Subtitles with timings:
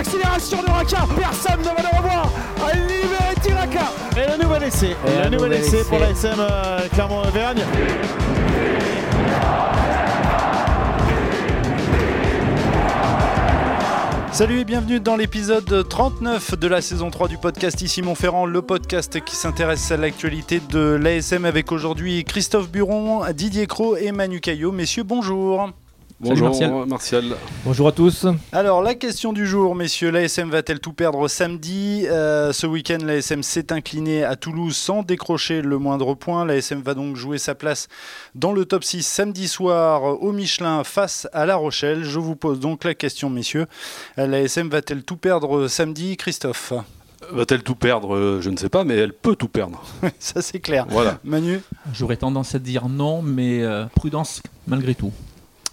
[0.00, 1.06] l'accélération de Raka.
[1.14, 2.30] Personne ne va le revoir.
[2.66, 3.92] À libérer Tiraka.
[4.16, 4.96] Et le nouvel essai.
[5.06, 7.62] Et le nouvel essai pour la SM euh, Clermont-Auvergne.
[14.32, 18.62] Salut et bienvenue dans l'épisode 39 de la saison 3 du podcast Ici Montferrand, le
[18.62, 24.40] podcast qui s'intéresse à l'actualité de l'ASM avec aujourd'hui Christophe Buron, Didier Cros et Manu
[24.40, 24.72] Caillot.
[24.72, 25.70] Messieurs, bonjour.
[26.22, 27.34] Bonjour Martial.
[27.64, 28.26] Bonjour à tous.
[28.52, 33.42] Alors la question du jour, messieurs, l'ASM va-t-elle tout perdre samedi euh, Ce week-end, l'ASM
[33.42, 36.44] s'est incliné à Toulouse sans décrocher le moindre point.
[36.44, 37.88] L'ASM va donc jouer sa place
[38.34, 42.04] dans le top 6 samedi soir au Michelin face à La Rochelle.
[42.04, 43.64] Je vous pose donc la question, messieurs.
[44.18, 46.74] L'ASM va-t-elle tout perdre samedi, Christophe?
[47.32, 48.14] Va-t-elle tout perdre?
[48.14, 49.82] Euh, Je ne sais pas, mais elle peut tout perdre.
[50.18, 50.84] Ça c'est clair.
[50.90, 51.18] Voilà.
[51.24, 51.60] Manu?
[51.94, 55.12] J'aurais tendance à dire non, mais euh, prudence malgré tout.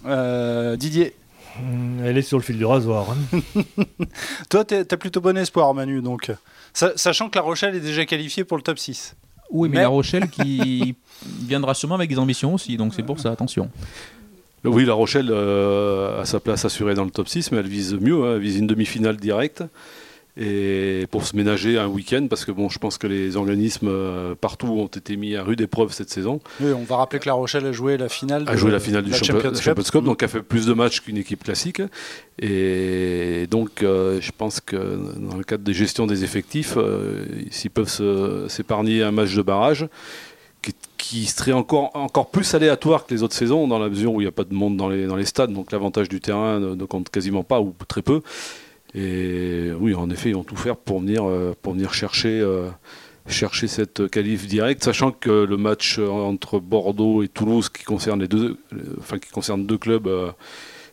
[0.06, 1.14] Euh, Didier
[1.60, 3.06] Hmm, Elle est sur le fil du rasoir.
[3.10, 3.40] hein.
[4.50, 6.00] Toi, tu as plutôt bon espoir, Manu.
[6.02, 6.30] Donc,
[6.72, 9.16] Sa- sachant que La Rochelle est déjà qualifiée pour le top 6.
[9.50, 10.94] Oui, mais, Mais- La Rochelle qui
[11.26, 13.70] viendra sûrement avec des ambitions aussi, donc c'est pour ça, attention.
[14.64, 17.94] Oui, La Rochelle euh, a sa place assurée dans le top 6, mais elle vise
[17.94, 19.64] mieux, hein, elle vise une demi-finale directe.
[20.40, 24.36] Et pour se ménager un week-end, parce que bon, je pense que les organismes euh,
[24.40, 27.32] partout ont été mis à rude épreuve cette saison, Oui, on va rappeler que La
[27.34, 28.44] Rochelle a joué la finale.
[28.46, 30.04] a joué la finale du la champion- Champions Champions, Cup.
[30.04, 31.82] Donc a fait plus de matchs qu'une équipe classique.
[32.40, 34.76] Et donc, euh, je pense que
[35.16, 37.90] dans le cadre des gestions des effectifs, euh, s'ils peuvent
[38.48, 39.88] s'épargner un match de barrage,
[40.62, 44.20] qui, qui serait encore, encore plus aléatoire que les autres saisons, dans la mesure où
[44.20, 46.60] il n'y a pas de monde dans les, dans les stades, donc l'avantage du terrain
[46.60, 48.22] ne, ne compte quasiment pas, ou très peu.
[48.94, 52.68] Et oui, en effet, ils vont tout faire pour venir, euh, pour venir chercher, euh,
[53.28, 58.20] chercher cette qualif directe, sachant que le match euh, entre Bordeaux et Toulouse, qui concerne
[58.20, 58.56] les deux,
[58.98, 60.08] enfin qui concerne deux clubs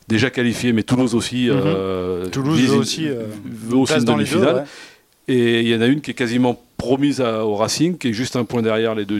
[0.07, 3.23] déjà qualifiés, mais Toulouse aussi, euh, Toulouse veut une- aussi, euh,
[3.73, 4.55] aussi une dans les deux, demi-finale.
[5.27, 5.33] ouais.
[5.33, 8.13] Et il y en a une qui est quasiment promise à- au Racing, qui est
[8.13, 9.19] juste un point derrière les deux,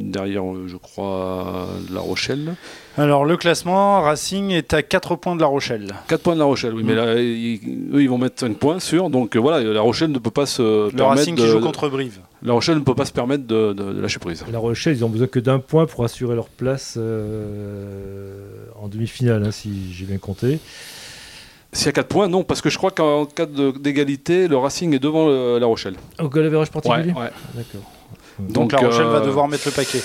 [0.00, 2.54] derrière, euh, je crois, La Rochelle.
[2.96, 5.88] Alors, le classement, Racing est à 4 points de La Rochelle.
[6.08, 7.60] 4 points de La Rochelle, oui, mais là, ils-
[7.92, 9.10] eux, ils vont mettre 5 points sûr.
[9.10, 11.60] Donc euh, voilà, La Rochelle ne peut pas se Le permettre Racing qui de, joue
[11.60, 12.18] contre Brive.
[12.42, 14.44] La Rochelle ne peut pas se permettre de, de- de lâcher prise.
[14.50, 19.44] La Rochelle, ils ont besoin que d'un point pour assurer leur place euh, en demi-finale,
[19.44, 20.58] hein, si j'ai bien compté.
[21.74, 24.94] S'il y a 4 points, non, parce que je crois qu'en cas d'égalité, le Racing
[24.94, 25.96] est devant le- La Rochelle.
[26.20, 27.30] Au goal average particulier Ouais, ouais.
[27.54, 27.90] D'accord.
[28.38, 30.00] Donc, La Rochelle va euh, devoir mettre le paquet.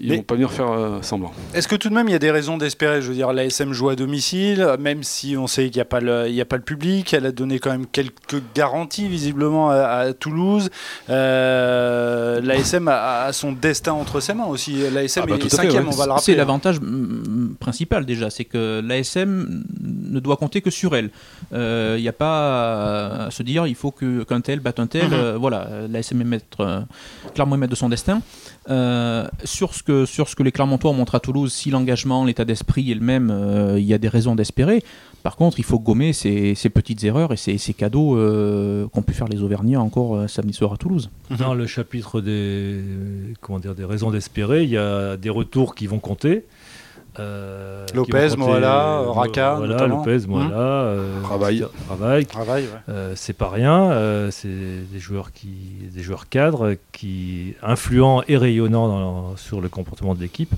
[0.00, 1.32] Ils Mais- vont pas venir faire euh, semblant.
[1.54, 3.00] Est-ce que tout de même il y a des raisons d'espérer?
[3.02, 6.00] Je veux dire, l'ASM joue à domicile, même si on sait qu'il n'y a, pas
[6.00, 9.70] le- il y a pas le public, elle a donné quand même quelques garanties visiblement
[9.70, 10.68] à, à Toulouse.
[11.08, 14.76] Euh, L'ASM a, a son destin entre ses mains aussi.
[14.92, 15.92] L'ASM Ah bah, est tout à fait, cinquième, ouais.
[15.92, 16.24] on va le rappeler.
[16.24, 21.10] C'est l'avantage mm, principal déjà, c'est que l'ASM ne doit compter que sur elle.
[21.52, 25.06] Il n'y a pas à se dire il faut que- qu'un tel batte un tel.
[25.08, 25.12] Mhm.
[25.14, 26.80] euh, voilà, l'ASM est maître, euh,
[27.34, 28.20] clairement maître de son destin.
[28.68, 32.24] Euh, sur, ce que, sur ce que les Clermontois ont montré à Toulouse, si l'engagement,
[32.24, 34.82] l'état d'esprit est le même, euh, il y a des raisons d'espérer.
[35.22, 39.02] Par contre, il faut gommer ces, ces petites erreurs et ces, ces cadeaux euh, qu'ont
[39.02, 41.10] pu faire les Auvergnats encore euh, samedi soir à Toulouse.
[41.36, 42.80] Dans le chapitre des,
[43.40, 46.44] comment dire, des raisons d'espérer, il y a des retours qui vont compter.
[47.18, 50.04] Euh, Lopez, Moala, euh, Raka, Voilà, notamment.
[50.04, 51.64] Lopez, Moala, euh, Travail.
[51.86, 52.26] Travail.
[52.26, 52.68] Travail, ouais.
[52.88, 55.48] Euh, c'est pas rien, euh, c'est des joueurs qui,
[55.92, 60.52] des joueurs cadres qui influents et rayonnants dans- sur le comportement de l'équipe.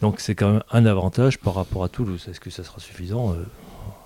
[0.00, 2.26] Donc c'est quand même un avantage par rapport à Toulouse.
[2.28, 3.44] Est-ce que ça sera suffisant Euh,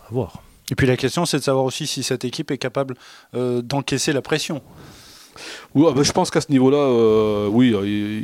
[0.08, 0.42] À voir.
[0.70, 2.96] Et puis la question, c'est de savoir aussi si cette équipe est capable
[3.34, 4.60] euh, d'encaisser la pression.
[5.74, 8.20] Oui, ah bah, je pense qu'à ce niveau-là, euh, oui, euh,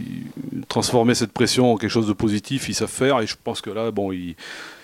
[0.68, 3.20] transformer cette pression en quelque chose de positif, ils savent faire.
[3.20, 4.34] Et je pense que là, bon, ils,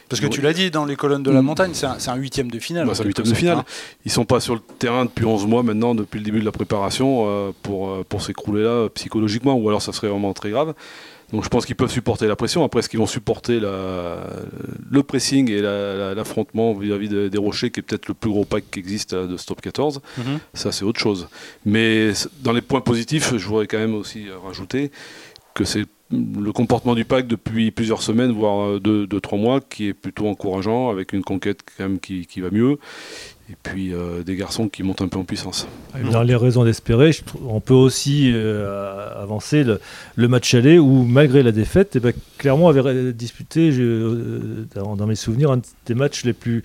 [0.09, 2.59] Parce que tu l'as dit, dans les colonnes de la montagne, c'est un, huitième de
[2.59, 2.87] finale.
[2.87, 3.59] Bah, c'est un huitième de finale.
[3.59, 3.65] hein.
[4.05, 6.53] Ils sont pas sur le terrain depuis 11 mois maintenant, depuis le début de la
[6.53, 10.75] préparation, euh, pour, pour s'écrouler là psychologiquement, ou alors ça serait vraiment très grave.
[11.33, 12.65] Donc je pense qu'ils peuvent supporter la pression.
[12.65, 14.17] Après, est-ce qu'ils vont supporter la,
[14.91, 18.31] le pressing et la- la- l'affrontement vis-à-vis des, des rochers, qui est peut-être le plus
[18.31, 20.39] gros pack qui existe euh, de ce top 14 Mhm.
[20.55, 21.29] Ça, c'est autre chose.
[21.67, 22.13] Mais
[22.43, 24.91] dans les points positifs, je voudrais quand même aussi euh, rajouter
[25.55, 30.27] que c'est le comportement du pack depuis plusieurs semaines, voire 2-3 mois, qui est plutôt
[30.29, 32.79] encourageant, avec une conquête quand même qui, qui va mieux,
[33.51, 35.67] et puis euh, des garçons qui montent un peu en puissance.
[36.13, 37.13] Dans les raisons d'espérer,
[37.47, 42.69] on peut aussi euh, avancer le, match aller où, malgré la défaite, eh ben, Clermont
[42.69, 46.63] avait disputé, euh, dans mes souvenirs, un des matchs les plus,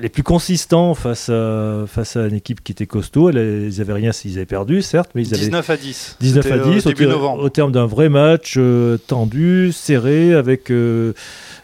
[0.00, 3.30] les plus consistants face à, face à une équipe qui était costaud.
[3.30, 6.16] Elle- Ils avaient rien s'ils avaient perdu, certes, mais ils avaient 19 à 10.
[6.20, 7.42] 19 C'était, à euh, 10 au, début ter- novembre.
[7.42, 11.12] au terme d'un vrai match euh, tendu, serré, avec euh,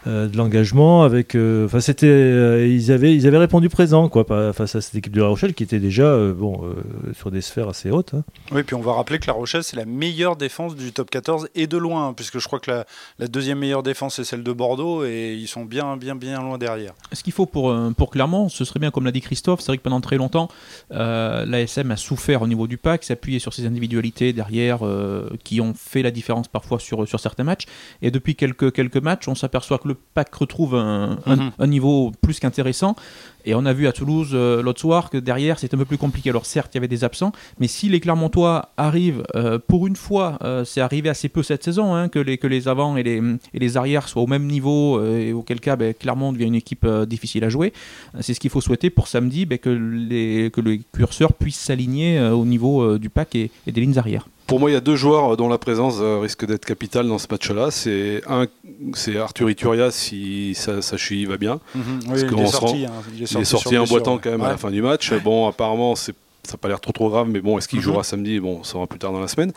[0.07, 1.03] euh, de l'engagement.
[1.03, 4.95] Avec, euh, enfin, c'était, euh, ils avaient, ils avaient répondu présent, quoi, face à cette
[4.95, 8.13] équipe de La Rochelle qui était déjà, euh, bon, euh, sur des sphères assez hautes.
[8.13, 8.23] hein.
[8.51, 11.47] Oui, puis on va rappeler que La Rochelle, c'est la meilleure défense du top 14
[11.55, 12.85] et de loin, hein, puisque je crois que la,
[13.19, 16.57] la deuxième meilleure défense, c'est celle de Bordeaux et ils sont bien, bien, bien loin
[16.57, 16.93] derrière.
[17.13, 19.67] Ce qu'il faut pour, euh, pour Clermont, ce serait bien, comme l'a dit Christophe, c'est
[19.67, 20.49] vrai que pendant très longtemps,
[20.91, 25.61] euh, l'ASM a souffert au niveau du pack, s'appuyait sur ses individualités derrière euh, qui
[25.61, 27.63] ont fait la différence parfois sur, sur certains matchs.
[28.01, 31.51] Et depuis quelques, quelques matchs, on s'aperçoit que le pack retrouve un, un- Mhm.
[31.59, 32.97] un niveau plus qu'intéressant.
[33.45, 35.97] Et on a vu à Toulouse euh, l'autre soir que derrière c'est un peu plus
[35.97, 36.29] compliqué.
[36.29, 39.95] Alors certes, il y avait des absents, mais si les Clermontois arrivent, euh, pour une
[39.95, 43.03] fois, euh, c'est arrivé assez peu cette saison, hein, que, les, que les avants et
[43.03, 43.21] les,
[43.53, 46.85] et les arrières soient au même niveau, et auquel cas ben, Clermont devient une équipe
[47.07, 47.73] difficile à jouer.
[48.19, 52.19] C'est ce qu'il faut souhaiter pour samedi, ben, que, les, que les curseurs puissent s'aligner
[52.19, 54.27] au niveau du pack et, des lignes arrière.
[54.49, 57.19] Pour moi, il y a deux joueurs dont la présence euh, risque d'être capitale dans
[57.19, 57.69] ce match-là.
[57.69, 58.47] C'est un,
[58.93, 61.59] c'est Arthur Ituria si sa, sa cheville va bien.
[62.07, 64.21] Parce il, est sorti, hein, Il est sorti en boitant ouais.
[64.23, 65.13] quand même à la fin du match.
[65.23, 66.13] Bon, apparemment, ça
[66.51, 67.83] n'a pas l'air trop trop grave, mais bon, est-ce qu'il Mhm.
[67.83, 68.39] jouera samedi?
[68.39, 69.53] Bon, on saura plus tard dans la semaine.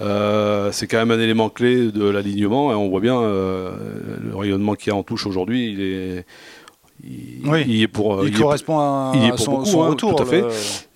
[0.00, 2.70] Euh, c'est quand même un élément clé de l'alignement.
[2.70, 3.72] Et on voit bien euh,
[4.22, 5.72] le rayonnement qu'il y a en touche aujourd'hui.
[5.72, 6.24] Il est,
[7.04, 7.64] il, Oui.
[7.68, 8.14] il est pour.
[8.14, 10.16] euh, Il, il est correspond à, il est pour son, beaucoup, son hein, retour.
[10.16, 10.42] tout à fait.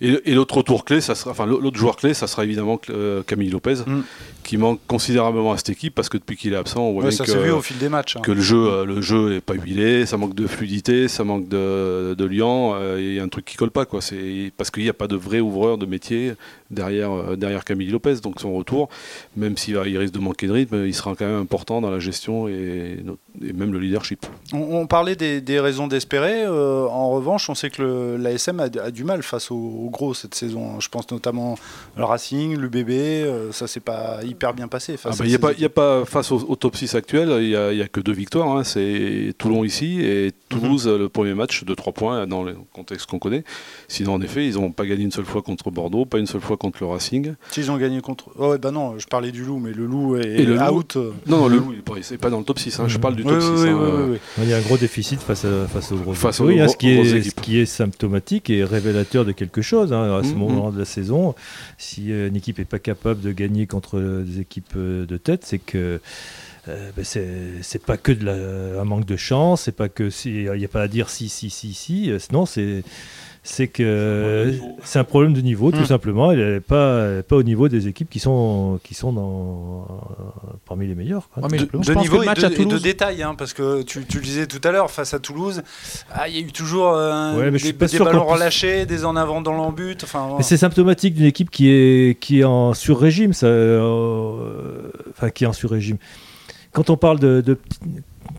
[0.01, 2.79] le- Et, et l'autre retour clé, ça sera, enfin l'autre joueur clé, ça sera évidemment
[2.89, 4.01] euh, Camille Lopez, Mm.
[4.43, 7.09] Qui manque considérablement à cette équipe parce que depuis qu'il est absent, on voit Ouais,
[7.09, 8.17] bien ça que, s'est vu au fil des matchs.
[8.17, 8.21] hein.
[8.21, 11.47] que le jeu, euh, le jeu est pas huilé, ça manque de fluidité, ça manque
[11.47, 14.01] de, de liant, euh, il y a un truc qui colle pas quoi.
[14.01, 16.33] C'est parce qu'il n'y a pas de vrai ouvreur de métier
[16.69, 18.89] derrière euh, derrière Camille Lopez, donc son retour,
[19.35, 21.99] même s'il il risque de manquer de rythme, il sera quand même important dans la
[21.99, 22.97] gestion et,
[23.43, 24.25] et même le leadership.
[24.53, 26.43] On, on parlait des, des raisons d'espérer.
[26.43, 30.13] euh, en revanche, on sait que l'ASM a, a du mal face aux, aux gros
[30.13, 30.71] cette saison.
[30.75, 30.77] hein.
[30.79, 31.55] Je pense notamment
[31.97, 32.89] le Racing, l'UBB.
[32.89, 34.93] euh, ça s'est pas hyper bien passé.
[34.95, 35.61] Ah face bah, à Il n'y a, ces pas- équipes.
[35.61, 37.87] y a pas, face au, au top 6 actuel, il n'y a, il y a
[37.87, 38.49] que deux victoires.
[38.57, 38.63] hein.
[38.63, 43.19] C'est Toulon ici et Toulouse, le premier match de 3 points dans le contexte qu'on
[43.19, 43.43] connaît.
[43.87, 46.41] Sinon, en effet, ils n'ont pas gagné une seule fois contre Bordeaux, pas une seule
[46.41, 47.33] fois contre le Racing.
[47.51, 48.29] S'ils ont gagné contre.
[48.37, 50.77] Oh, ouais, bah non, je parlais du loup, mais le loup est Et le loup-
[50.79, 50.95] out.
[50.97, 51.11] euh.
[51.27, 52.79] Non, non, le loup, il est pas- c'est pas dans le top 6.
[52.79, 52.87] hein.
[52.87, 53.63] Je parle du top oui, 6.
[53.63, 53.79] oui, hein.
[53.81, 54.03] oui, oui,
[54.37, 54.43] oui.
[54.43, 56.67] Il y a un gros déficit face, à, face aux grosses Face aux hein, gros-
[56.67, 60.31] ce, qui est, ce qui est symptomatique et révélateur de quelque chose hein, à ce
[60.33, 60.37] Mhm.
[60.39, 61.35] moment de la saison.
[61.77, 65.45] Si euh, une équipe n'est pas capable de gagner contre des équipes euh, de tête,
[65.45, 65.99] c'est que
[66.69, 67.27] euh, ben, c'est
[67.61, 70.65] c'est pas que de la- un manque de chance, c'est pas que si il n'y
[70.65, 72.09] a pas à dire si si si si.
[72.11, 72.83] euh, Non, c'est
[73.45, 74.53] c'est que
[74.85, 75.85] c'est un problème de niveau tout Mhm.
[75.87, 76.31] simplement.
[76.31, 80.87] Elle n'est pas pas au niveau des équipes qui sont qui sont dans euh, parmi
[80.87, 81.27] les meilleures.
[81.27, 83.21] quoi, Ouais, mais de, je que le et match de, à et de Toulouse- détail,
[83.21, 85.61] hein, parce que tu, tu le disais tout à l'heure, face à Toulouse,
[86.13, 88.05] ah, il y a eu toujours euh, Ouais, mais je des, suis pas des sûr
[88.05, 90.01] ballons relâchés, des en avant dans l'embut.
[90.05, 95.29] Enfin, Mais c'est symptomatique d'une équipe qui est, qui est en sur-régime, ça, euh, enfin
[95.31, 95.97] qui est en sur-régime.
[96.73, 97.57] Quand on parle de,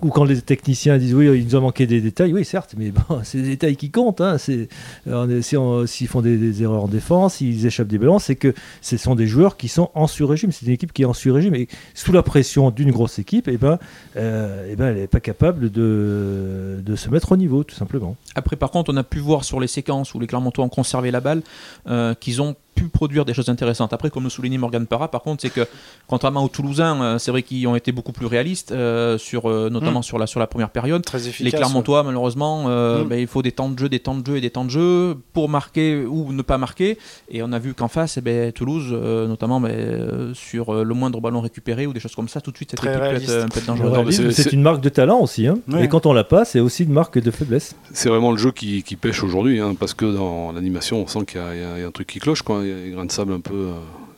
[0.03, 2.91] ou quand les techniciens disent oui, il nous a manqué des détails, oui certes, mais
[2.91, 4.21] bon, c'est des détails qui comptent.
[4.21, 8.55] Hein, est- si s'ils font des, erreurs en défense, s'ils échappent des ballons, c'est que
[8.83, 10.53] ce sont des joueurs qui sont en sur-régime.
[10.53, 13.57] C'est une équipe qui est en sur-régime et sous la pression d'une grosse équipe, et
[13.57, 13.79] ben,
[14.17, 18.17] euh, eh ben, elle n'est pas capable de, de se mettre au niveau, tout simplement.
[18.35, 21.11] Après, par contre, on a pu voir sur les séquences où les Clermontois ont conservé
[21.11, 21.43] la balle
[21.87, 23.93] euh, qu'ils ont pu produire des choses intéressantes.
[23.93, 25.67] Après, comme le soulignait Morgan Parra, par contre, c'est que
[26.07, 29.69] contrairement aux Toulousains, euh, c'est vrai qu'ils ont été beaucoup plus réalistes, euh, sur, euh,
[29.71, 31.05] notamment sur, la, sur la première période.
[31.05, 31.55] très Les efficace.
[31.55, 33.09] Clermontois, malheureusement, euh, Mm.
[33.09, 34.71] ben, il faut des temps de jeu, des temps de jeu et des temps de
[34.71, 36.99] jeu pour marquer ou ne pas marquer.
[37.31, 40.95] Et on a vu qu'en face, eh ben, Toulouse, euh, notamment euh, sur euh, le
[40.95, 43.09] moindre ballon récupéré ou des choses comme ça, tout de suite, cette Très équipe peut
[43.09, 43.31] réaliste.
[43.31, 44.31] être, peut dangereuse.
[44.35, 45.47] C'est- une marque de talent aussi.
[45.47, 45.59] Hein.
[45.69, 45.85] Ouais.
[45.85, 47.75] Et quand on l'a pas, c'est aussi une marque de faiblesse.
[47.93, 51.25] C'est vraiment le jeu qui, qui pêche aujourd'hui, hein, parce que dans l'animation, on sent
[51.27, 52.64] qu'il y, a- il y a il y a un truc qui cloche, quoi.
[52.65, 53.73] Des grains de sable un peu, euh,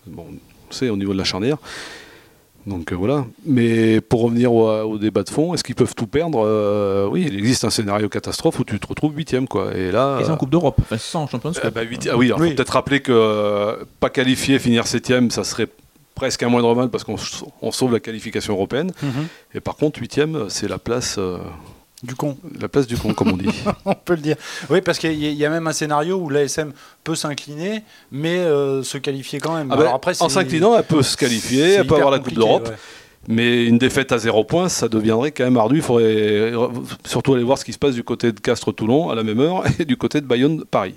[0.07, 0.27] bon,
[0.69, 1.57] on sait, au niveau de la charnière.
[2.67, 3.25] Donc euh, voilà.
[3.45, 7.25] Mais pour revenir au, au débat de fond, est-ce qu'ils peuvent tout perdre Euh, Oui,
[7.29, 9.73] il existe un scénario catastrophe où tu te retrouves huitième, quoi.
[9.77, 11.85] Et là, Et c'est en euh, Coupe d'Europe, enfin, c'est ça en Champions euh, bah,
[11.85, 12.49] huiti- ah oui, il Oui.
[12.51, 15.69] faut peut-être rappeler que euh, pas qualifié, finir septième, ça serait
[16.17, 18.91] presque un moindre mal parce qu'on sauve la qualification européenne.
[19.01, 19.27] Mhm.
[19.55, 21.39] Et par contre, huitième, c'est la place, euh,
[22.07, 23.49] Du con, la place du con, comme on dit.
[23.85, 24.37] on peut le dire.
[24.71, 26.73] Oui, parce qu'il y, y a même un scénario où l'ASM
[27.03, 27.83] peut s'incliner,
[28.13, 29.69] mais euh, se qualifier quand même.
[29.73, 32.35] Ah ben, Alors après, en s'inclinant, elle peut se qualifier, elle peut avoir la Coupe
[32.35, 32.69] d'Europe.
[32.69, 32.75] ouais.
[33.29, 35.77] Mais une défaite à zéro point, ça deviendrait quand même ardu.
[35.77, 36.69] Il faudrait euh,
[37.05, 39.65] surtout aller voir ce qui se passe du côté de Castres-Toulon à la même heure
[39.81, 40.95] et du côté de Bayonne-Paris.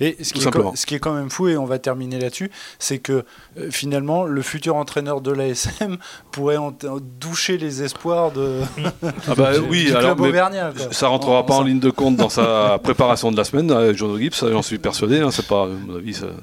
[0.00, 2.50] Et ce qui, est, ce qui, est, quand même fou, et on va terminer là-dessus,
[2.78, 3.24] c'est que
[3.58, 5.96] euh, finalement, le futur entraîneur de l'ASM
[6.32, 6.72] pourrait en,
[7.20, 8.60] doucher les espoirs de,
[9.28, 10.72] ah bah, oui, du alors, auvergnat.
[10.90, 14.18] Ça rentrera pas en, ligne de compte dans sa préparation de la semaine, avec John
[14.18, 15.20] Gibbs, j'en suis persuadé.
[15.20, 15.68] Hein, c'est pas,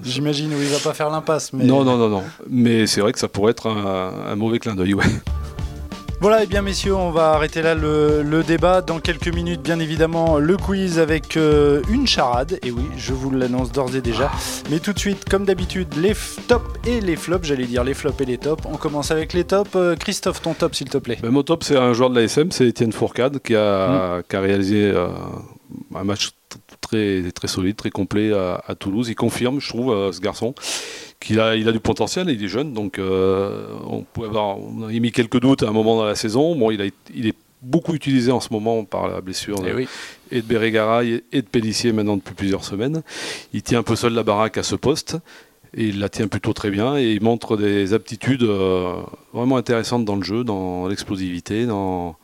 [0.03, 1.53] J'imagine, où il va pas faire l'impasse.
[1.53, 1.65] Mais...
[1.65, 2.23] Non, non, non, non.
[2.49, 5.05] Mais c'est vrai que ça pourrait être un, un mauvais clin d'œil, ouais.
[6.21, 8.81] Voilà, et eh bien messieurs, on va arrêter là le, débat.
[8.81, 12.57] Dans quelques minutes, bien évidemment, le quiz avec euh, une charade.
[12.63, 14.31] Et oui, je vous l'annonce d'ores et déjà.
[14.69, 16.13] Mais tout de suite, comme d'habitude, les
[16.47, 17.45] tops et les flops.
[17.45, 18.63] J'allais dire les flops et les tops.
[18.65, 19.69] On commence avec les tops.
[19.75, 21.17] Euh, Christophe, ton top, s'il te plaît.
[21.21, 24.35] Ben, mon top, c'est un joueur de l'ASM, c'est Étienne Fourcade, qui a, mm.
[24.37, 25.07] réalisé euh,
[25.93, 26.31] un match
[26.87, 29.09] très, très solide, très complet à, à Toulouse.
[29.09, 30.53] Il confirme, je trouve, ce garçon
[31.19, 34.83] qu'il a, il a du potentiel, il est jeune, donc euh, on pouvait avoir, on
[34.83, 36.55] a mis quelques doutes à un moment dans la saison.
[36.55, 39.87] Bon, il, a, il est beaucoup utilisé en ce moment par la blessure eh de,
[40.31, 43.01] et de Bérégaray et de Pellissier maintenant depuis plusieurs semaines.
[43.53, 45.17] Il tient un peu seul la baraque à ce poste
[45.75, 48.95] et il la tient plutôt très bien et il montre des aptitudes euh,
[49.33, 52.17] vraiment intéressantes dans le jeu, dans l'explosivité, dans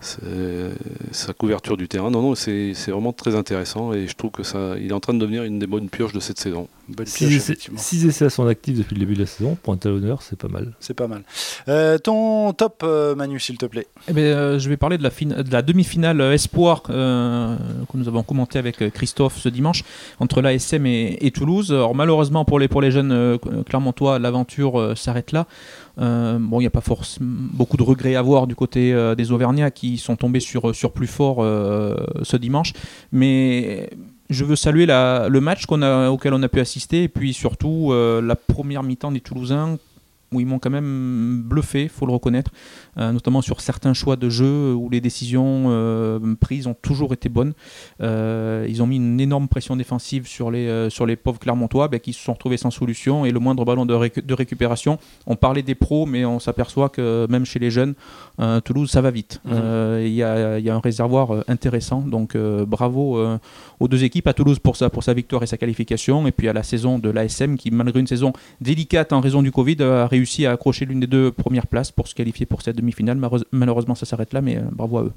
[0.00, 2.10] sa couverture du terrain.
[2.10, 5.14] Non, non, c'est vraiment très intéressant et je trouve que ça, il est en train
[5.14, 6.68] de devenir une des bonnes pioches de cette saison.
[7.04, 10.38] 6 essais à son actif depuis le début de la saison, pour un talonneur, c'est
[10.38, 10.72] pas mal.
[10.80, 11.22] C'est pas mal.
[11.68, 15.02] Euh, ton top, euh, Manu, s'il te plaît eh ben, euh, Je vais parler de
[15.02, 17.56] la, de la demi-finale Espoir que
[17.94, 19.84] nous avons commenté avec Christophe ce dimanche
[20.18, 21.72] entre l'ASM et, et, Toulouse.
[21.72, 25.46] Alors, malheureusement pour les, pour les jeunes Clermontois, l'aventure s'arrête là.
[26.00, 29.70] Bon, il n'y a pas forcément beaucoup de regrets à voir du côté des Auvergnats
[29.70, 31.44] qui sont tombés sur, sur plus fort
[32.22, 32.72] ce dimanche.
[33.12, 33.90] Mais
[34.30, 38.36] je veux saluer le match auquel on a pu assister et puis surtout euh, la
[38.36, 39.76] première mi-temps des Toulousains
[40.32, 42.50] où ils m'ont quand même bluffé, faut le reconnaître,
[42.98, 47.28] euh, notamment sur certains choix de jeu où les décisions euh, prises ont toujours été
[47.28, 47.52] bonnes.
[48.00, 51.98] Euh, ils ont mis une énorme pression défensive sur les, sur les pauvres Clermontois ben,
[51.98, 54.98] qui se sont retrouvés sans solution et le moindre ballon de, de récupération.
[55.26, 57.94] On parlait des pros, mais on s'aperçoit que même chez les jeunes,
[58.64, 59.40] Toulouse, ça va vite.
[59.44, 59.52] Mmh.
[60.02, 63.20] Il y, a, y, a, un réservoir intéressant, donc bravo
[63.80, 66.48] aux deux équipes, à Toulouse pour sa, pour sa victoire et sa qualification, et puis
[66.48, 70.06] à la saison de l'ASM qui, malgré une saison délicate en raison du Covid, a
[70.06, 73.18] réussi réussi à accrocher l'une des deux premières places pour se qualifier pour cette demi-finale.
[73.52, 75.12] Malheureusement, ça s'arrête là, mais euh, bravo à eux.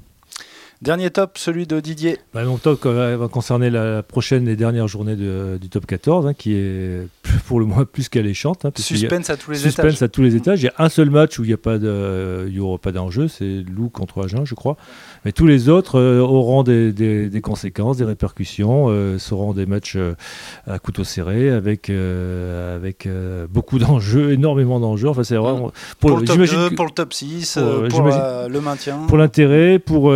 [0.82, 2.18] Dernier top, celui de Didier.
[2.34, 6.34] Bah, mon top euh, va concerner la prochaine et dernière journée du top 14, hein,
[6.34, 7.08] qui est
[7.46, 8.64] pour le moins plus qu'alléchante.
[8.64, 10.02] Hein, suspense à tous les suspense étages.
[10.02, 10.62] à tous les étages.
[10.62, 13.88] Il y a un seul match où il n'y y aura pas d'enjeu, c'est Loup
[13.88, 14.76] contre Agen, je crois.
[15.24, 19.94] Mais tous les autres euh, auront des, des, conséquences, des répercussions, euh, seront des matchs
[19.96, 20.14] euh,
[20.66, 23.08] à couteau serré avec, avec
[23.50, 25.08] beaucoup d'enjeux, énormément d'enjeux.
[25.08, 27.58] Enfin, c'est vraiment pour, le top 2, pour le top 6,
[27.90, 28.98] pour, le maintien.
[29.08, 30.12] Pour l'intérêt, pour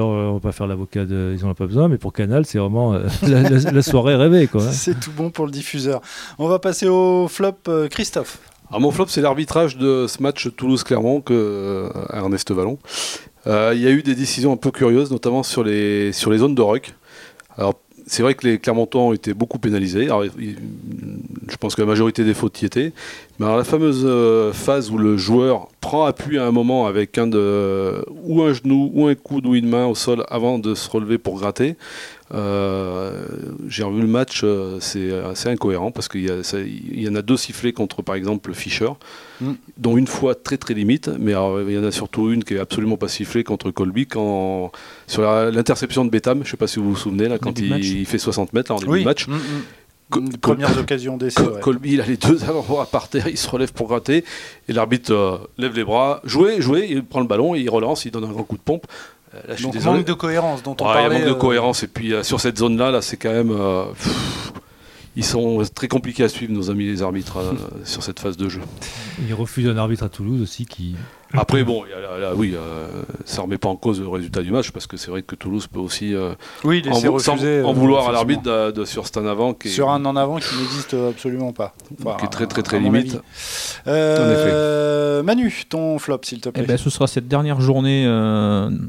[0.00, 2.92] on va pas faire l'avocat, ils n'en ont pas besoin, mais pour Canal, c'est vraiment
[3.22, 4.48] la, soirée rêvée.
[4.54, 4.58] Hein.
[4.70, 6.00] C'est tout bon pour le diffuseur.
[6.38, 7.54] On va passer au flop,
[7.90, 8.38] Christophe.
[8.68, 12.78] Alors mon flop, c'est l'arbitrage de ce match Toulouse-Clermont que Ernest Vallon.
[13.46, 16.38] Euh, il y a eu des décisions un peu curieuses, notamment sur les, sur les
[16.38, 16.94] zones de rock.
[17.56, 17.74] Alors,
[18.06, 20.08] c'est vrai que les Clermontois ont été beaucoup pénalisés.
[20.08, 22.92] je pense que la majorité des fautes y étaient.
[23.40, 27.26] Alors, la fameuse euh, phase où le joueur prend appui à un moment avec un
[27.26, 30.88] de, ou un genou, ou un coude, ou une main au sol avant de se
[30.88, 31.76] relever pour gratter,
[32.34, 33.26] euh,
[33.68, 37.36] j'ai revu le match, euh, c'est assez incohérent parce qu'il y, y, en a deux
[37.36, 38.90] sifflets contre par exemple Fischer,
[39.40, 39.52] mm.
[39.76, 42.58] dont une fois très très limite, mais il y en a surtout une qui est
[42.58, 44.72] absolument pas sifflée contre Colby quand,
[45.06, 48.18] sur l'interception de Betham, je sais pas si vous vous souvenez, là, quand il, fait
[48.18, 49.28] 60 mètres en début de match.
[49.28, 49.62] Mm, mm.
[50.40, 51.42] Premières occasions d'essai.
[51.62, 54.24] Colby, il a les deux avant-bras par terre, il se relève pour gratter,
[54.68, 58.12] et l'arbitre euh, lève les bras, jouez, jouez, il prend le ballon, il relance, il
[58.12, 58.86] donne un grand coup de pompe.
[59.48, 61.18] Là, je Donc, manque de cohérence dont on parlait.
[61.18, 61.82] manque de euh, cohérence.
[61.82, 63.54] Et puis euh, sur cette zone-là, là, c'est quand même.
[65.16, 67.38] Ils sont très compliqués à suivre, nos amis les arbitres,
[67.84, 68.60] sur cette phase de jeu.
[69.26, 70.94] Ils refusent un arbitre à Toulouse aussi qui,
[71.32, 71.84] après, bon,
[72.36, 75.10] oui, euh, ça ne remet pas en cause le résultat du match parce que c'est
[75.10, 79.06] vrai que Toulouse peut aussi euh, oui, en, refuser, en, vouloir à l'arbitre de, sur
[79.06, 79.52] cet en avant.
[79.52, 81.74] Qui sur un en avant qui n'existe absolument pas.
[82.18, 83.18] qui est très très très limite.
[83.86, 86.62] Euh, Manu, ton flop s'il te plaît.
[86.64, 88.06] Eh ben, ce sera cette dernière journée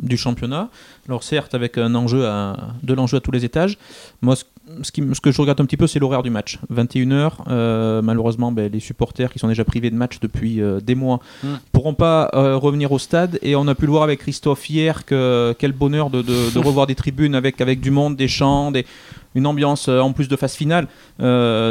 [0.02, 0.70] du championnat.
[1.08, 3.78] Alors certes avec un enjeu à, de l'enjeu à tous les étages.
[4.22, 4.44] Moi, ce,
[4.82, 6.60] ce, que je regarde un petit peu, c'est l'horaire du match.
[6.74, 11.50] 21h, malheureusement, ben, les supporters qui sont déjà privés de match depuis des mois ne
[11.50, 11.60] hmm.
[11.72, 13.40] pourront pas euh, revenir au stade.
[13.42, 16.96] Et on a pu le voir avec Christophe hier, que, quel bonheur de, revoir des
[16.96, 18.86] tribunes avec, avec du monde, des chants, des,
[19.38, 20.88] une ambiance en plus de phase finale.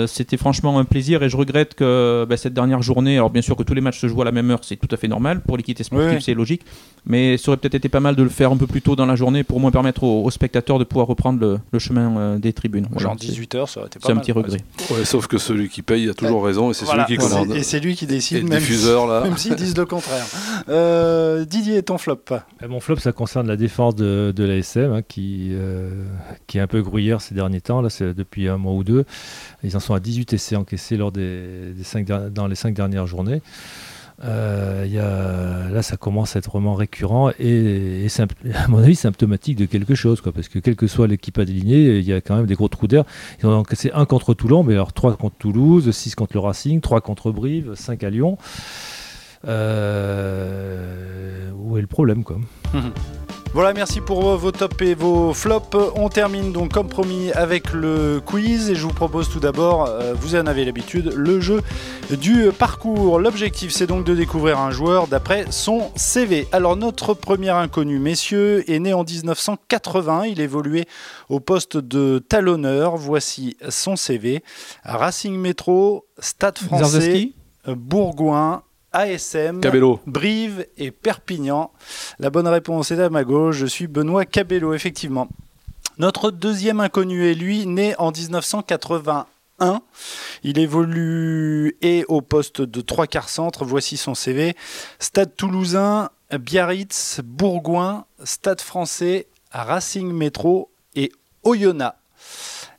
[0.06, 3.56] C'était franchement un plaisir et je regrette que bah, cette dernière journée, alors bien sûr
[3.56, 5.40] que tous les matchs se jouent à la même heure, c'est tout à fait normal
[5.40, 6.62] pour l'équité sportive, c'est logique,
[7.04, 9.06] mais ça aurait peut-être été pas mal de le faire un peu plus tôt dans
[9.06, 12.88] la journée pour moins permettre aux, spectateurs de pouvoir reprendre le, chemin des tribunes.
[12.96, 14.58] Genre 18h, ça aurait été pas C'est un petit regret.
[15.04, 17.52] sauf que celui qui paye a toujours raison et c'est celui qui commande.
[17.52, 19.22] Et c'est lui qui décide, même, diffuseur, là.
[19.22, 20.26] même s'ils disent le contraire.
[20.68, 25.02] Euh, Didier, ton flop euh, Mon flop, ça concerne la défense de, de l'ASM, hein,
[25.06, 26.04] qui, euh,
[26.46, 29.04] qui est un peu gruyère ces derniers temps, là, c'est depuis un mois ou deux.
[29.62, 33.42] Ils en sont à 18 essais encaissés lors des, cinq, dans les cinq dernières journées.
[34.24, 38.06] Euh, y a, là, ça commence à être vraiment récurrent et,
[38.54, 41.98] à mon avis symptomatique de quelque chose, quoi, parce que quelle que soit l'équipe alignée,
[41.98, 43.04] il y a quand même des gros trous d'air.
[43.40, 46.80] Ils ont encaissé un contre Toulon, mais alors trois contre Toulouse, 6 contre le Racing,
[46.80, 48.38] 3 contre Brive, 5 à Lyon.
[49.46, 52.38] Euh, où est le problème, quoi?
[53.56, 55.78] Voilà, merci pour vos tops et vos flops.
[55.94, 60.12] On termine donc comme promis avec le quiz et je vous propose tout d'abord, euh,
[60.12, 61.62] vous en avez l'habitude, le jeu
[62.10, 63.18] du parcours.
[63.18, 66.46] L'objectif c'est donc de découvrir un joueur d'après son CV.
[66.52, 70.26] Alors notre premier inconnu, messieurs, est né en 1980.
[70.26, 70.84] Il évoluait
[71.30, 72.98] au poste de talonneur.
[72.98, 74.44] Voici son CV.
[74.84, 77.32] Racing Métro, Stade français,
[77.66, 78.64] Bourgoin,
[78.96, 79.60] ASM,
[80.06, 81.70] Brive et Perpignan.
[82.18, 83.56] La bonne réponse est à ma gauche.
[83.56, 85.28] Je suis Benoît Cabello, effectivement.
[85.98, 89.82] Notre deuxième inconnu est lui, né en 1981.
[90.44, 93.66] Il évolue et au poste de trois quarts centre.
[93.66, 94.56] Voici son CV.
[94.98, 101.12] Stade toulousain, Biarritz, Bourgoin, Stade français, Racing Métro et
[101.42, 101.96] Oyonnax.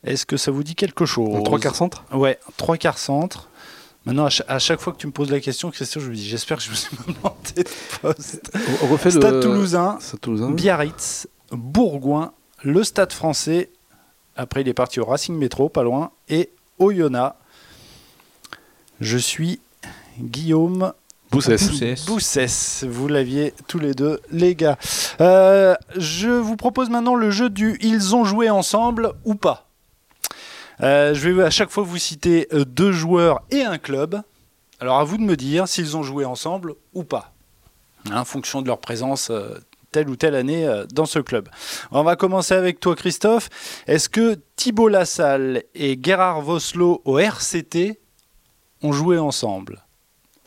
[0.03, 1.43] Est-ce que ça vous dit quelque chose?
[1.43, 3.50] Trois quarts centre Ouais, trois quarts centre.
[4.08, 6.58] Maintenant, à chaque, fois que tu me poses la question, Christian, je me dis j'espère
[6.58, 7.70] que je me suis planté de
[8.02, 8.58] poste.
[8.82, 9.40] On refait Stade le...
[9.42, 12.32] Toulousain, Toulousain, Biarritz, Bourgoin,
[12.64, 13.70] le Stade français.
[14.38, 17.36] Après, il est parti au Racing Métro, pas loin, et Oyonnax.
[19.02, 19.60] Je suis
[20.18, 20.94] Guillaume
[21.30, 22.06] Boussès.
[22.06, 22.86] Boussès.
[22.88, 24.78] Vous l'aviez tous les deux, les gars.
[25.20, 29.66] Euh, je vous propose maintenant le jeu du Ils ont joué ensemble ou pas.
[30.81, 34.22] Euh, je vais à chaque fois vous citer euh, deux joueurs et un club.
[34.79, 37.34] Alors à vous de me dire s'ils ont joué ensemble ou pas,
[38.12, 39.57] hein, en fonction de leur présence euh,
[39.91, 41.50] telle ou telle année dans ce club.
[41.91, 43.50] On va commencer avec toi Christophe.
[43.88, 48.00] Est-ce que Thibault Lassalle et Gerhard Voslo au RCT
[48.84, 49.84] ont joué ensemble?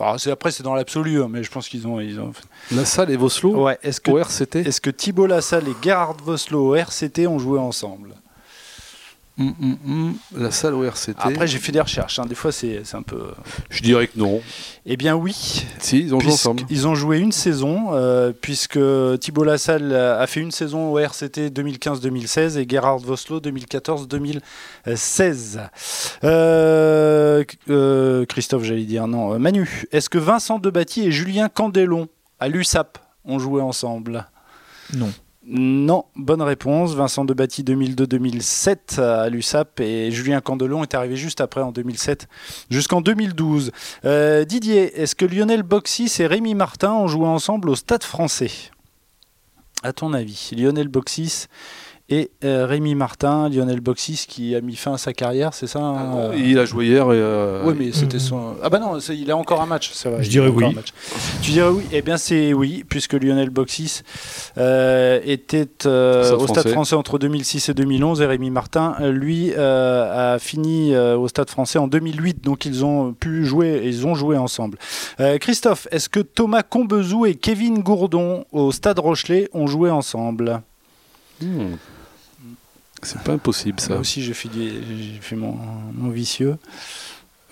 [0.01, 2.33] Après, c'est dans l'absolu, hein, mais je pense qu'ils ont, ils ont.
[2.71, 6.69] Lassalle et Voslo ouais, est-ce que, au RCT Est-ce que Thibault Lassalle et Gerhard Voslo
[6.69, 8.15] au RCT ont joué ensemble?
[9.39, 10.15] Hum, hum, hum.
[10.37, 11.17] La salle au RCT.
[11.19, 12.19] Après, j'ai fait des recherches.
[12.19, 12.27] Hein.
[12.27, 13.31] Des fois, c'est un peu.
[13.71, 14.43] Je dirais que non.
[14.85, 15.65] Eh bien, oui.
[15.79, 16.63] Si, ils ont joué ensemble.
[16.69, 18.79] Ils ont joué une saison, euh, puisque
[19.21, 24.41] Thibault Lassalle a fait une saison au RCT 2015-2016 et Gerhard Voslo 2014-2016.
[26.25, 29.39] Euh, euh, Christophe, j'allais dire non.
[29.39, 32.09] Manu, est-ce que Vincent Debatty et Julien Candelon
[32.41, 34.27] à l'USAP ont joué ensemble?
[34.93, 35.11] Non.
[35.53, 36.95] Non, bonne réponse.
[36.95, 42.29] Vincent Debatty 2002-2007 à l'USAP et Julien Candelon est arrivé juste après en 2007
[42.71, 43.73] jusqu'en 2012.
[44.05, 48.53] Euh, Didier, est-ce que Lionel Boxis et Rémi Martin ont joué ensemble au Stade français?
[49.83, 51.47] À ton avis, Lionel Boxis
[52.13, 55.79] et euh, Rémi Martin, Lionel Boxis qui a mis fin à sa carrière, c'est ça
[55.79, 57.07] hein, ah Il a joué hier.
[57.09, 58.57] Euh, Oui, mais c'était son.
[58.65, 59.93] Ah bah non, il a encore un match.
[59.95, 60.65] Je dirais oui.
[61.41, 61.85] Tu dirais oui?
[61.93, 64.03] Eh bien, c'est oui, puisque Lionel Boxis
[64.59, 66.97] euh, était au Stade français.
[66.97, 72.43] entre 2006 et 2011, et Rémi Martin, lui, a fini au Stade français en 2008.
[72.43, 74.79] Donc ils ont pu jouer, ils ont joué ensemble.
[75.41, 80.61] Christophe, est-ce que Thomas Combezou et Kevin Gourdon au Stade Rochelet ont joué ensemble?
[81.41, 81.77] Hmm.
[83.03, 83.91] C'est pas impossible ça.
[83.91, 84.49] Moi aussi j'ai fait,
[85.21, 86.57] fait mon, vicieux.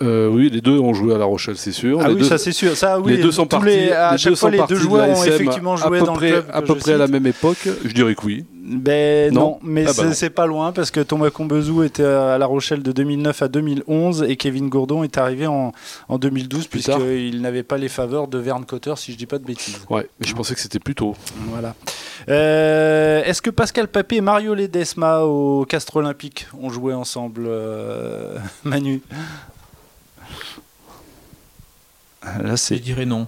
[0.01, 1.99] Euh, oui, les deux ont joué à La Rochelle, c'est sûr.
[2.01, 2.75] Ah les oui, deux, ça c'est sûr.
[2.75, 3.91] Ça, oui, les deux sont partis.
[3.91, 6.45] à chaque fois, les deux joueurs ont effectivement joué dans près, le club.
[6.53, 8.45] À peu près à la même époque, je dirais que oui.
[8.69, 12.45] Ben non, mais ah bah c'est pas loin parce que Thomas Combezou était à La
[12.45, 15.71] Rochelle de 2009 à 2011 et Kevin Gourdon est arrivé en,
[16.07, 19.45] en 2012 puisqu'il n'avait pas les faveurs de Verne Cotter si je dis pas de
[19.45, 19.79] bêtises.
[19.89, 21.15] Ouais, mais je pensais que c'était plus tôt.
[21.47, 21.73] Voilà.
[22.27, 28.37] Euh, est-ce que Pascal Papé et Mario Ledesma au Castre Olympique ont joué ensemble, euh,
[28.63, 29.01] Manu?
[32.23, 33.27] Là, Je dirais non.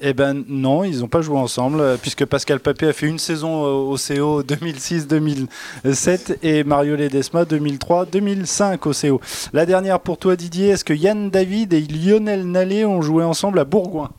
[0.00, 3.18] Eh ben non, ils n'ont pas joué ensemble, euh, puisque Pascal Papé a fait une
[3.18, 9.20] saison au CO 2006-2007 et Mario Ledesma 2003-2005 au CO.
[9.52, 13.58] La dernière pour toi Didier, est-ce que Yann David et Lionel Nallet ont joué ensemble
[13.58, 14.10] à Bourgoin?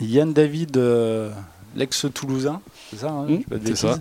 [0.00, 1.32] Yann David, euh,
[1.74, 3.98] l'ex-toulousain C'est ça, hein, Mmh, je dis pas de ça.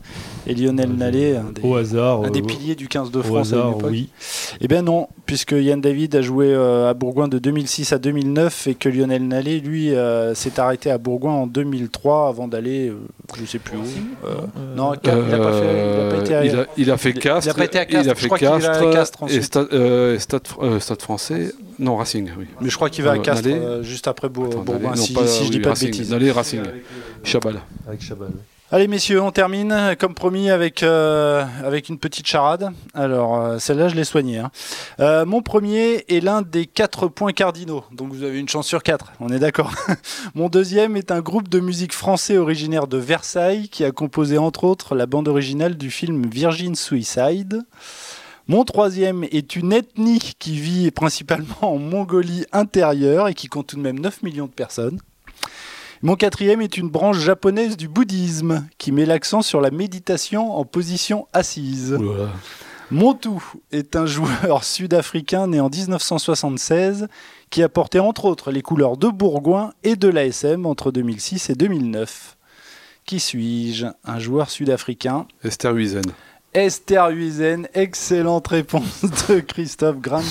[0.47, 2.23] Et Lionel Nallet, un des, Au hasard.
[2.23, 3.89] un des euh, piliers du 15 de France à hasard, époque.
[3.91, 4.09] oui.
[4.61, 8.67] Eh bien non, puisque Yann David a joué euh, à Bourgoin de 2006 à 2009
[8.67, 12.95] et que Lionel Nallet, lui, euh, s'est arrêté à Bourgoin en 2003 avant d'aller, euh,
[13.37, 13.81] je sais plus où.
[14.25, 17.09] euh, Euh, non, il n'a pas, il a été à- il, a, il a fait
[17.09, 17.55] il a Castres.
[17.55, 19.41] pas été à Il Castres, a je fait crois qu'il est à Castres, Castres et.
[19.41, 21.51] Stade, euh, Stade, euh, Stade français.
[21.77, 22.45] Non, Racing, oui.
[22.61, 23.59] Mais je crois qu'il va à Castres Nallet.
[23.61, 25.69] euh, juste après Bour- Attends, Bourgoin, Nallet, non, si, pas- si je dis oui, pas
[25.71, 25.87] Racing.
[25.89, 26.09] de bêtises.
[26.11, 26.61] Nallet, Racing.
[27.23, 27.59] Chabal.
[27.85, 28.29] Avec Chabal.
[28.33, 28.39] oui.
[28.69, 31.45] Allez messieurs, on termine comme promis avec, euh,
[31.87, 32.73] une petite charade.
[32.93, 34.39] Alors euh, celle-là je l'ai soignée.
[34.39, 34.51] hein.
[34.99, 38.83] Euh, mon premier est l'un des quatre points cardinaux, donc vous avez une chance sur
[38.83, 39.71] quatre, on est d'accord.
[40.35, 44.65] mon deuxième est un groupe de musique français originaire de Versailles qui a composé entre
[44.65, 47.63] autres la bande originale du film Virgin Suicide.
[48.49, 53.77] Mon troisième est une ethnie qui vit principalement en Mongolie intérieure et qui compte tout
[53.77, 54.99] de même 9 millions de personnes.
[56.03, 60.63] Mon quatrième est une branche japonaise du bouddhisme qui met l'accent sur la méditation en
[60.63, 61.93] position assise.
[61.93, 62.29] Oula.
[62.89, 67.07] Mon tout est un joueur sud-africain né en 1976
[67.49, 71.55] qui a porté entre autres les couleurs de Bourgoin et de l'ASM entre 2006 et
[71.55, 72.37] 2009.
[73.05, 73.87] Qui suis-je?
[74.05, 76.05] Un joueur sud-africain Esther Huizen.
[76.53, 80.23] Esther Huizen, excellente réponse de Christophe Grant.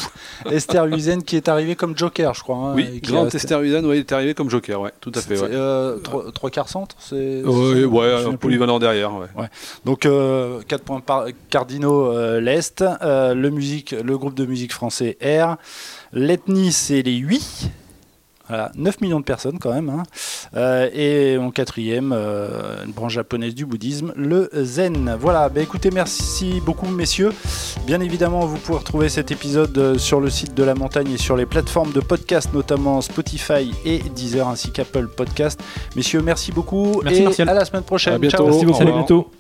[0.51, 2.57] Esther Huizen qui est arrivé comme joker, je crois.
[2.57, 5.39] hein, Oui, a- Esther Huizen, ouais, il est arrivé comme joker, ouais, tout à fait.
[5.39, 7.43] Ouais, euh, trois, trois quarts centre, c'est.
[7.45, 9.15] Ouais, me un polyvalent derrière.
[9.15, 9.47] Ouais.
[9.85, 10.09] Donc
[10.67, 15.57] 4 points par- cardinaux euh, l'Est, euh, le, musique, le groupe de musique français R,
[16.13, 17.71] l'ethnie c'est les 8,
[18.49, 20.03] voilà, 9 millions de personnes quand même, hein.
[20.55, 25.17] Euh, et mon quatrième, euh, une branche japonaise du bouddhisme, le Zen.
[25.19, 27.33] Voilà, bah écoutez, merci beaucoup messieurs.
[27.87, 31.19] Bien évidemment, vous pouvez retrouver cet épisode euh, sur le site de la montagne et
[31.19, 35.61] sur les plateformes de podcast, notamment Spotify et Deezer ainsi qu'Apple Podcast.
[35.97, 37.49] Messieurs, merci beaucoup Merci, et Martial.
[37.49, 38.15] à la semaine prochaine.
[38.15, 38.37] À bientôt.
[38.37, 38.47] Ciao.
[38.47, 38.79] Merci beaucoup.
[38.79, 39.31] Salut, bientôt.